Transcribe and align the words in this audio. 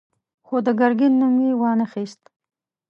خو 0.45 0.55
د 0.65 0.67
ګرګين 0.79 1.13
نوم 1.21 1.35
يې 1.45 1.51
وانه 1.61 1.85
خيست. 1.91 2.21